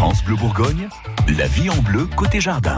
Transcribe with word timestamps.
France 0.00 0.24
Bleu 0.24 0.34
Bourgogne, 0.34 0.88
la 1.28 1.46
vie 1.46 1.68
en 1.68 1.76
bleu 1.82 2.08
côté 2.16 2.40
jardin. 2.40 2.74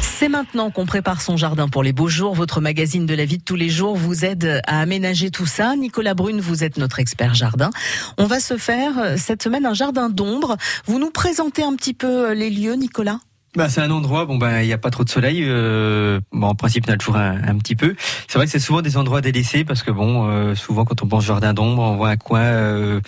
C'est 0.00 0.28
maintenant 0.28 0.70
qu'on 0.70 0.86
prépare 0.86 1.20
son 1.20 1.36
jardin 1.36 1.68
pour 1.68 1.82
les 1.82 1.92
beaux 1.92 2.06
jours. 2.06 2.36
Votre 2.36 2.60
magazine 2.60 3.04
de 3.04 3.14
la 3.16 3.24
vie 3.24 3.38
de 3.38 3.42
tous 3.42 3.56
les 3.56 3.68
jours 3.68 3.96
vous 3.96 4.24
aide 4.24 4.62
à 4.68 4.78
aménager 4.78 5.32
tout 5.32 5.46
ça. 5.46 5.74
Nicolas 5.74 6.14
Brune, 6.14 6.40
vous 6.40 6.62
êtes 6.62 6.76
notre 6.76 7.00
expert 7.00 7.34
jardin. 7.34 7.70
On 8.16 8.26
va 8.26 8.38
se 8.38 8.58
faire 8.58 8.96
euh, 9.00 9.16
cette 9.16 9.42
semaine 9.42 9.66
un 9.66 9.74
jardin 9.74 10.08
d'ombre. 10.08 10.56
Vous 10.86 11.00
nous 11.00 11.10
présentez 11.10 11.64
un 11.64 11.74
petit 11.74 11.94
peu 11.94 12.28
euh, 12.28 12.34
les 12.34 12.48
lieux, 12.50 12.74
Nicolas? 12.74 13.18
Bah, 13.56 13.68
c'est 13.68 13.80
un 13.80 13.90
endroit, 13.90 14.26
bon 14.26 14.38
ben 14.38 14.60
il 14.60 14.66
n'y 14.66 14.72
a 14.72 14.78
pas 14.78 14.90
trop 14.90 15.02
de 15.02 15.10
soleil. 15.10 15.42
Euh, 15.44 16.20
bon, 16.30 16.46
en 16.46 16.54
principe, 16.54 16.84
il 16.86 16.90
y 16.90 16.92
en 16.92 16.94
a 16.94 16.98
toujours 16.98 17.16
un, 17.16 17.42
un 17.42 17.58
petit 17.58 17.74
peu. 17.74 17.96
C'est 18.28 18.38
vrai 18.38 18.46
que 18.46 18.52
c'est 18.52 18.60
souvent 18.60 18.80
des 18.80 18.96
endroits 18.96 19.20
délaissés 19.20 19.64
parce 19.64 19.82
que 19.82 19.90
bon, 19.90 20.28
euh, 20.28 20.54
souvent 20.54 20.84
quand 20.84 21.02
on 21.02 21.08
pense 21.08 21.24
jardin 21.24 21.52
d'ombre, 21.52 21.82
on 21.82 21.96
voit 21.96 22.10
un 22.10 22.16
coin 22.16 22.42
euh, 22.42 23.00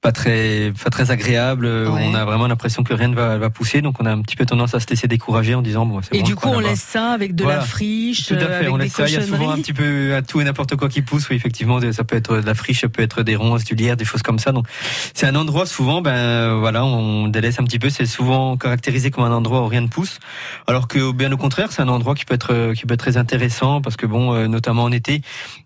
pas 0.00 0.12
très 0.12 0.72
pas 0.84 0.90
très 0.90 1.10
agréable. 1.10 1.66
Ouais. 1.66 1.88
On 2.08 2.14
a 2.14 2.24
vraiment 2.24 2.46
l'impression 2.46 2.84
que 2.84 2.94
rien 2.94 3.08
ne 3.08 3.16
va, 3.16 3.36
va 3.36 3.50
pousser, 3.50 3.82
donc 3.82 3.96
on 4.00 4.06
a 4.06 4.12
un 4.12 4.22
petit 4.22 4.36
peu 4.36 4.46
tendance 4.46 4.74
à 4.74 4.80
se 4.80 4.86
laisser 4.88 5.08
décourager 5.08 5.54
en 5.56 5.62
disant 5.62 5.86
bon. 5.86 6.00
c'est 6.02 6.14
Et 6.14 6.20
bon, 6.20 6.24
du 6.26 6.36
coup, 6.36 6.48
on 6.48 6.60
laisse 6.60 6.80
ça 6.80 7.10
avec 7.10 7.34
de 7.34 7.44
la 7.44 7.60
friche, 7.60 8.26
Tout 8.26 8.34
à 8.34 8.36
euh, 8.36 8.46
fait, 8.46 8.54
avec 8.54 8.70
on 8.72 8.76
laisse 8.76 8.92
ça. 8.92 9.08
Il 9.08 9.14
y 9.14 9.16
a 9.16 9.22
souvent 9.22 9.50
un 9.50 9.56
petit 9.56 9.72
peu 9.72 10.14
à 10.14 10.22
tout 10.22 10.40
et 10.40 10.44
n'importe 10.44 10.76
quoi 10.76 10.88
qui 10.88 11.02
pousse. 11.02 11.28
Oui, 11.28 11.36
effectivement, 11.36 11.80
ça 11.92 12.04
peut 12.04 12.14
être 12.16 12.36
de 12.40 12.46
la 12.46 12.54
friche, 12.54 12.82
ça 12.82 12.88
peut 12.88 13.02
être 13.02 13.22
des 13.24 13.34
ronces, 13.34 13.64
du 13.64 13.74
lierre, 13.74 13.96
des 13.96 14.04
choses 14.04 14.22
comme 14.22 14.38
ça. 14.38 14.52
Donc, 14.52 14.66
c'est 15.14 15.26
un 15.26 15.34
endroit 15.34 15.66
souvent, 15.66 16.00
ben 16.00 16.54
voilà, 16.60 16.84
on 16.84 17.26
délaisse 17.26 17.58
un 17.58 17.64
petit 17.64 17.80
peu. 17.80 17.90
C'est 17.90 18.06
souvent 18.06 18.56
caractérisé 18.56 19.10
comme 19.10 19.24
un 19.24 19.32
endroit 19.32 19.62
où 19.62 19.66
rien 19.66 19.80
ne 19.80 19.88
pousse, 19.88 20.20
alors 20.68 20.86
que 20.86 21.10
bien 21.12 21.32
au 21.32 21.36
contraire, 21.36 21.72
c'est 21.72 21.82
un 21.82 21.88
endroit 21.88 22.14
qui 22.14 22.24
peut 22.24 22.34
être 22.34 22.72
qui 22.74 22.86
peut 22.86 22.94
être 22.94 23.00
très 23.00 23.16
intéressant 23.16 23.80
parce 23.80 23.96
que 23.96 24.06
bon, 24.06 24.32
euh, 24.32 24.46
notamment 24.46 24.84
en 24.84 24.92
été, 24.92 25.22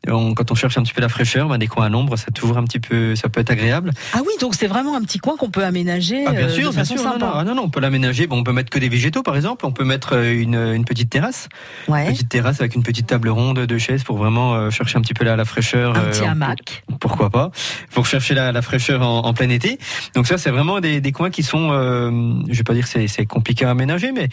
on- 0.09 0.33
quand 0.35 0.51
on 0.51 0.55
cherche 0.55 0.79
un 0.79 0.83
petit 0.83 0.95
peu 0.95 1.03
la 1.03 1.11
fraîcheur, 1.11 1.49
ben, 1.49 1.59
des 1.59 1.67
coins 1.67 1.85
à 1.87 1.89
l'ombre, 1.91 2.17
ça 2.17 2.31
toujours 2.33 2.57
un 2.57 2.65
petit 2.65 2.81
peu, 2.81 3.15
ça 3.15 3.29
peut 3.29 3.41
être 3.41 3.51
agréable. 3.51 3.93
Ah 4.15 4.22
oui, 4.27 4.33
donc 4.41 4.55
c'est 4.55 4.67
vraiment 4.67 4.97
un 4.97 5.01
petit 5.03 5.19
coin 5.19 5.37
qu'on 5.37 5.51
peut 5.51 5.65
aménager 5.65 6.25
Ah, 6.27 6.33
bien 6.33 6.47
euh, 6.47 6.49
sûr, 6.49 6.71
de 6.71 6.75
bien 6.75 6.85
façon 6.85 6.97
sûr. 6.97 7.05
Non, 7.05 7.13
sympa. 7.13 7.27
non, 7.27 7.33
ah, 7.35 7.45
non, 7.45 7.55
non, 7.55 7.63
on 7.65 7.71
peut 7.71 7.81
l'aménager. 7.81 8.27
Bon, 8.27 8.39
on 8.39 8.45
peut 8.45 8.53
mettre 8.53 8.71
que 8.71 8.79
des 8.79 8.89
végétaux, 8.89 9.23
par 9.23 9.37
exemple. 9.37 9.67
On 9.67 9.73
peut 9.73 9.85
mettre 9.85 10.17
euh, 10.17 10.33
une, 10.41 10.55
une 10.55 10.85
petite 10.85 11.11
terrasse. 11.11 11.49
Ouais. 11.89 12.07
Petite 12.11 12.29
terrasse 12.29 12.61
avec 12.61 12.75
une 12.75 12.83
petite 12.83 13.07
table 13.07 13.29
ronde 13.29 13.61
de 13.61 13.79
chaises 13.79 14.05
pour 14.05 14.17
vraiment 14.17 14.55
euh, 14.55 14.71
chercher 14.71 14.99
un 14.99 15.01
petit 15.03 15.15
peu 15.15 15.25
la, 15.25 15.37
la 15.37 15.45
fraîcheur. 15.45 15.97
Un 15.97 16.01
petit 16.11 16.25
hamac. 16.25 16.85
Pourquoi 17.01 17.31
pas 17.31 17.51
Pour 17.93 18.07
chercher 18.07 18.35
la, 18.35 18.53
la 18.53 18.63
fraîcheur 18.63 19.03
en, 19.03 19.21
en 19.27 19.35
plein 19.35 19.49
été. 19.51 19.79
Donc 20.15 20.27
ça, 20.27 20.39
c'est 20.39 20.51
vraiment 20.51 20.81
des, 20.81 21.01
des 21.01 21.13
coins 21.13 21.31
qui 21.31 21.43
sont, 21.43 21.71
euh, 21.73 22.11
je 22.49 22.59
vais 22.59 22.65
pas 22.65 22.75
dire 22.75 22.89
que 22.91 23.07
c'est, 23.09 23.27
compliqué 23.27 23.65
à 23.65 23.71
aménager, 23.71 24.13
mais 24.13 24.29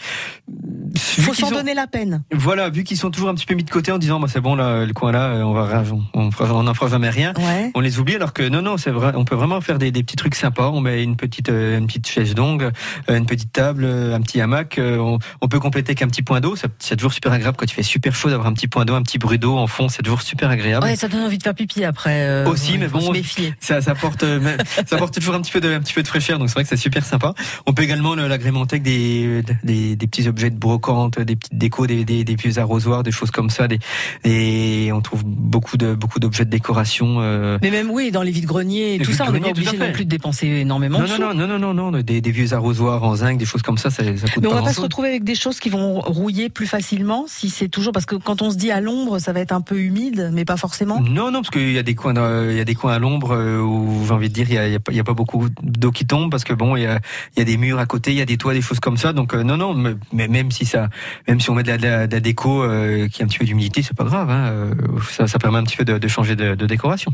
Faut 0.98 1.34
s'en 1.34 1.50
donner 1.50 1.74
la 1.74 1.86
peine. 1.86 2.22
Voilà, 2.32 2.70
vu 2.70 2.84
qu'ils 2.84 2.96
sont 2.96 3.10
toujours 3.10 3.28
un 3.28 3.34
petit 3.34 3.46
peu 3.46 3.54
mis 3.54 3.64
de 3.64 3.70
côté 3.70 3.92
en 3.92 3.98
disant, 3.98 4.20
bah, 4.20 4.28
c'est 4.30 4.40
bon 4.40 4.54
là, 4.54 4.84
le 4.84 4.92
coin 4.92 5.12
là, 5.12 5.26
euh, 5.28 5.42
on 5.42 5.52
va, 5.52 5.82
on 6.14 6.30
on 6.40 6.62
n'en 6.62 6.74
fera 6.74 6.88
jamais 6.88 7.10
rien. 7.10 7.32
Ouais. 7.38 7.70
On 7.74 7.80
les 7.80 7.98
oublie 7.98 8.14
alors 8.16 8.32
que 8.32 8.48
non 8.48 8.62
non 8.62 8.76
c'est 8.76 8.90
vrai 8.90 9.12
on 9.14 9.24
peut 9.24 9.34
vraiment 9.34 9.60
faire 9.60 9.78
des, 9.78 9.90
des 9.90 10.02
petits 10.02 10.16
trucs 10.16 10.34
sympas 10.34 10.68
on 10.70 10.80
met 10.80 11.02
une 11.02 11.16
petite 11.16 11.48
euh, 11.48 11.78
une 11.78 11.86
petite 11.86 12.06
chaise 12.08 12.34
longue 12.36 12.70
euh, 13.08 13.16
une 13.16 13.26
petite 13.26 13.52
table 13.52 13.84
un 13.84 14.20
petit 14.20 14.40
hamac 14.40 14.78
euh, 14.78 14.98
on, 14.98 15.18
on 15.40 15.48
peut 15.48 15.58
compléter 15.60 15.90
avec 15.90 16.02
un 16.02 16.08
petit 16.08 16.22
point 16.22 16.40
d'eau 16.40 16.54
c'est 16.78 16.96
toujours 16.96 17.12
super 17.12 17.32
agréable 17.32 17.56
quand 17.56 17.66
il 17.66 17.72
fait 17.74 17.82
super 17.82 18.14
chaud 18.14 18.30
d'avoir 18.30 18.48
un 18.48 18.52
petit 18.52 18.68
point 18.68 18.84
d'eau 18.84 18.94
un 18.94 19.02
petit 19.02 19.18
bruit 19.18 19.38
d'eau 19.38 19.56
en 19.56 19.66
fond 19.66 19.88
c'est 19.88 20.02
toujours 20.02 20.22
super 20.22 20.50
agréable 20.50 20.84
Ouais, 20.86 20.96
ça 20.96 21.08
donne 21.08 21.22
envie 21.22 21.38
de 21.38 21.42
faire 21.42 21.54
pipi 21.54 21.84
après. 21.84 22.44
Aussi, 22.46 22.72
ouais, 22.72 22.78
mais 22.78 22.88
bon, 22.88 23.12
ça, 23.60 23.80
ça 23.80 23.94
même- 24.22 24.56
ça 24.86 24.96
apporte 24.96 25.14
toujours 25.14 25.34
un 25.34 25.40
petit 25.40 25.52
peu 25.52 25.60
de 25.60 25.72
un 25.72 25.80
petit 25.80 25.92
peu 25.94 26.02
de 26.02 26.08
fraîcheur 26.08 26.38
donc 26.38 26.48
c'est 26.48 26.54
vrai 26.54 26.62
que 26.64 26.68
c'est 26.68 26.76
super 26.76 27.04
sympa 27.04 27.34
on 27.66 27.72
peut 27.72 27.82
également 27.82 28.14
le- 28.14 28.28
l'agrémenter 28.28 28.76
avec 28.76 28.82
des, 28.82 29.42
des 29.64 29.96
des 29.96 30.06
petits 30.06 30.28
objets 30.28 30.50
de 30.50 30.56
brocante 30.58 30.79
des 31.26 31.36
petites 31.36 31.56
décos 31.58 31.86
des, 31.86 32.04
des, 32.04 32.24
des 32.24 32.34
vieux 32.34 32.58
arrosoirs 32.58 33.02
des 33.02 33.10
choses 33.12 33.30
comme 33.30 33.50
ça 33.50 33.68
des 33.68 33.78
et 34.24 34.90
on 34.92 35.00
trouve 35.00 35.22
beaucoup 35.24 35.76
de 35.76 35.94
beaucoup 35.94 36.18
d'objets 36.18 36.44
de 36.44 36.50
décoration 36.50 37.16
euh, 37.20 37.58
Mais 37.62 37.70
même 37.70 37.90
oui, 37.90 38.10
dans 38.10 38.22
les 38.22 38.30
vides-greniers 38.30 38.98
tout 39.02 39.12
ça, 39.12 39.24
on 39.28 39.32
n'est 39.32 39.40
pas 39.40 39.50
obligé 39.50 39.76
non 39.76 39.92
plus 39.92 40.04
de 40.04 40.10
dépenser 40.10 40.46
énormément 40.46 40.98
Non, 40.98 41.04
de 41.04 41.10
non, 41.10 41.16
sous. 41.16 41.22
non, 41.36 41.46
non, 41.46 41.58
non, 41.58 41.74
non, 41.74 41.90
non, 41.90 42.00
des, 42.00 42.20
des 42.20 42.30
vieux 42.30 42.52
arrosoirs 42.52 43.02
en 43.04 43.16
zinc, 43.16 43.38
des 43.38 43.44
choses 43.44 43.62
comme 43.62 43.78
ça, 43.78 43.90
ça, 43.90 44.02
ça 44.04 44.26
coûte 44.28 44.42
Mais 44.42 44.48
on 44.48 44.50
pas 44.50 44.56
va 44.56 44.62
pas 44.64 44.72
se 44.72 44.80
retrouver 44.80 45.08
avec 45.08 45.24
des 45.24 45.34
choses 45.34 45.58
qui 45.60 45.68
vont 45.70 46.00
rouiller 46.00 46.48
plus 46.48 46.66
facilement 46.66 47.24
si 47.28 47.50
c'est 47.50 47.68
toujours 47.68 47.92
parce 47.92 48.06
que 48.06 48.16
quand 48.16 48.42
on 48.42 48.50
se 48.50 48.56
dit 48.56 48.70
à 48.70 48.80
l'ombre, 48.80 49.18
ça 49.18 49.32
va 49.32 49.40
être 49.40 49.52
un 49.52 49.60
peu 49.60 49.78
humide, 49.80 50.30
mais 50.32 50.44
pas 50.44 50.56
forcément. 50.56 51.00
Non, 51.00 51.30
non, 51.30 51.40
parce 51.42 51.50
qu'il 51.50 51.72
y 51.72 51.78
a 51.78 51.82
des 51.82 51.94
coins, 51.94 52.14
il 52.50 52.56
y 52.56 52.60
a 52.60 52.64
des 52.64 52.74
coins 52.74 52.92
à 52.92 52.98
l'ombre 52.98 53.32
euh, 53.34 53.60
où 53.60 54.04
j'ai 54.06 54.12
envie 54.12 54.28
de 54.28 54.34
dire, 54.34 54.46
il 54.48 54.54
y 54.54 54.58
a, 54.58 54.66
il 54.66 54.72
y 54.72 54.76
a 54.76 54.80
pas- 54.80 54.92
il 54.92 54.96
y 54.96 55.00
a 55.00 55.04
pas 55.04 55.14
beaucoup 55.14 55.48
d'eau 55.62 55.90
qui 55.90 56.06
tombe 56.06 56.30
parce 56.30 56.44
que 56.44 56.52
bon, 56.52 56.76
il 56.76 56.82
y 56.82 56.86
a, 56.86 57.00
il 57.36 57.38
y 57.38 57.42
a 57.42 57.44
des 57.44 57.56
murs 57.56 57.78
à 57.78 57.86
côté, 57.86 58.10
il 58.12 58.18
y 58.18 58.20
a 58.22 58.26
des 58.26 58.36
toits, 58.36 58.54
des 58.54 58.62
choses 58.62 58.80
comme 58.80 58.96
ça. 58.96 59.12
Donc 59.12 59.34
euh, 59.34 59.42
non, 59.42 59.56
non, 59.56 59.74
mais, 59.74 59.94
mais 60.12 60.28
même 60.28 60.50
si 60.50 60.64
ça, 60.70 60.88
même 61.28 61.40
si 61.40 61.50
on 61.50 61.54
met 61.54 61.62
de 61.62 61.68
la, 61.68 61.76
de 61.78 61.82
la- 61.82 62.06
de 62.06 62.14
la 62.14 62.20
déco 62.20 62.62
euh, 62.62 63.08
qui 63.08 63.22
a 63.22 63.24
un 63.24 63.28
petit 63.28 63.38
peu 63.38 63.44
d'humidité, 63.44 63.82
c'est 63.82 63.96
pas 63.96 64.04
grave. 64.04 64.30
Hein, 64.30 64.50
euh, 64.50 64.74
ça, 65.10 65.26
ça 65.26 65.38
permet 65.38 65.58
un 65.58 65.64
petit 65.64 65.76
peu 65.76 65.84
de, 65.84 65.98
de 65.98 66.08
changer 66.08 66.36
de, 66.36 66.54
de 66.54 66.66
décoration. 66.66 67.12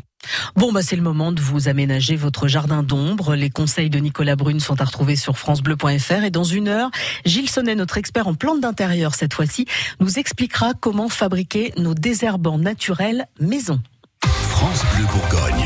Bon, 0.57 0.73
bah 0.73 0.83
c'est 0.83 0.97
le 0.97 1.03
moment 1.03 1.33
de 1.33 1.41
vous 1.41 1.69
aménager 1.69 2.17
votre 2.17 2.49
jardin 2.49 2.83
d'ombre. 2.83 3.35
Les 3.37 3.51
conseils 3.51 3.91
de 3.91 3.99
Nicolas 3.99 4.37
Brune 4.37 4.61
sont 4.61 4.81
à 4.81 4.85
retrouver 4.85 5.17
sur 5.17 5.39
francebleu.fr 5.39 6.25
et 6.25 6.31
dans 6.31 6.45
une 6.45 6.69
heure, 6.69 6.91
Gilles 7.25 7.51
Sonnet, 7.51 7.75
notre 7.75 7.97
expert 7.99 8.27
en 8.29 8.35
plantes 8.35 8.61
d'intérieur 8.61 9.15
cette 9.15 9.35
fois-ci, 9.35 9.67
nous 10.01 10.19
expliquera 10.19 10.73
comment 10.79 11.09
fabriquer 11.09 11.73
nos 11.79 11.95
désherbants 11.95 12.59
naturels 12.59 13.27
maison. 13.41 13.81
France 14.25 14.85
Bleu 14.97 15.05
Bourgogne. 15.07 15.65